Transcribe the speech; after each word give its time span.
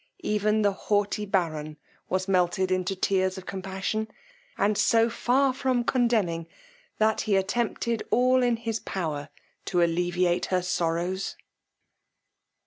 Even 0.23 0.63
the 0.63 0.71
haughty 0.71 1.27
baron 1.27 1.77
was 2.09 2.27
melted 2.27 2.71
into 2.71 2.95
tears 2.95 3.37
of 3.37 3.45
compassion, 3.45 4.07
and 4.57 4.75
so 4.75 5.11
far 5.11 5.53
from 5.53 5.83
condemning, 5.83 6.47
that, 6.97 7.21
he 7.21 7.35
attempted 7.35 8.01
all 8.09 8.41
in 8.41 8.55
his 8.57 8.79
power 8.79 9.29
to 9.65 9.83
alleviate 9.83 10.47
her 10.47 10.63
sorrows. 10.63 11.35